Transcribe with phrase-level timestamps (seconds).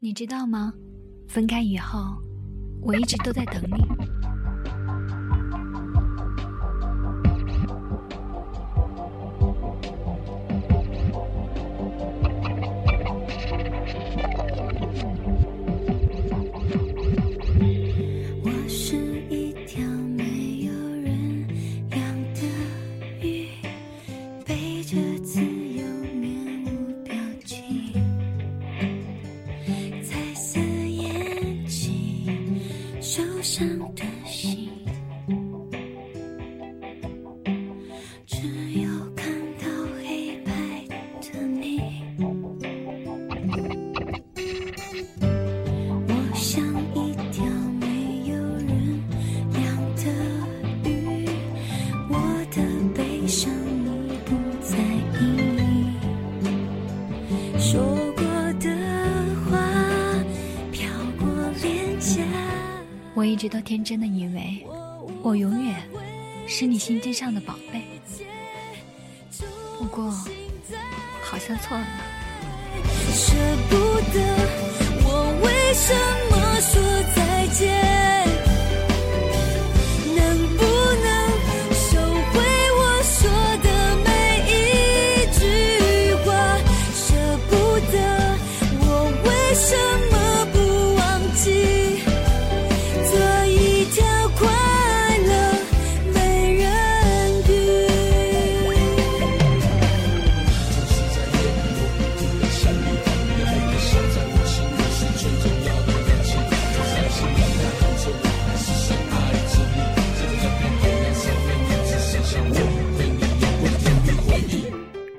[0.00, 0.72] 你知道吗？
[1.26, 1.98] 分开以后，
[2.80, 4.17] 我一直都在等你。
[63.14, 64.64] 我一直都天真的以为，
[65.22, 65.74] 我永远
[66.46, 67.82] 是你心尖上的宝贝。
[69.76, 70.08] 不过，
[71.22, 71.86] 好像错了。
[73.12, 73.34] 舍
[73.68, 73.76] 不
[74.12, 74.20] 得，
[75.02, 75.08] 我
[75.42, 75.92] 为什
[76.30, 76.80] 么说
[77.16, 77.87] 再见？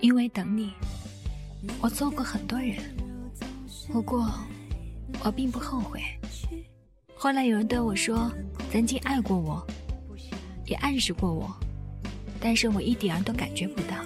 [0.10, 0.74] 因为等你，
[1.80, 2.78] 我做过很多人，
[3.94, 4.28] 不过
[5.24, 6.02] 我并不后悔。
[7.16, 8.32] 后来有人对我说，
[8.72, 9.64] 曾经爱过我，
[10.66, 11.56] 也暗示过我，
[12.40, 13.98] 但是我一点儿都感觉不到。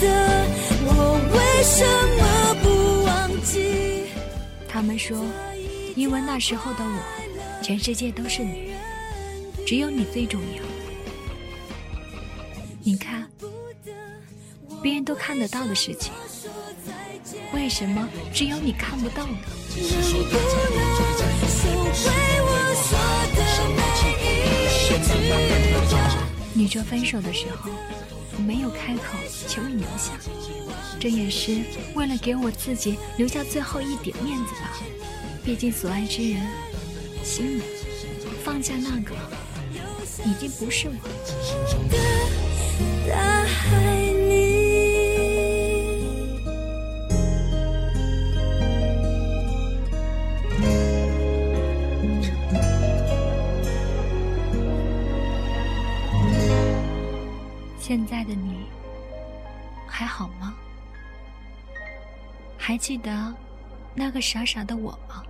[0.00, 0.46] 得，
[0.84, 0.90] 我
[1.34, 1.84] 为什
[2.18, 2.22] 么
[2.62, 4.04] 不忘记？
[4.68, 5.16] 他们说，
[5.96, 8.72] 因为那时候的我，全世界都是你，
[9.66, 10.62] 只有你最重要。
[12.82, 13.28] 你看，
[14.82, 16.12] 别人都看得到的事情。
[17.52, 19.38] 为什么只有你看不到呢？
[26.54, 27.70] 你说分手的时候，
[28.38, 29.18] 我没有开口
[29.48, 30.12] 求你留下，
[31.00, 31.60] 这也是
[31.94, 34.78] 为了给我自己留下最后一点面子吧。
[35.44, 36.46] 毕竟所爱之人，
[37.24, 37.62] 心里
[38.44, 39.12] 放下那个，
[40.24, 40.94] 已经不是我。
[57.88, 58.66] 现在的你
[59.86, 60.54] 还好吗？
[62.58, 63.34] 还记得
[63.94, 65.24] 那个傻傻的我吗？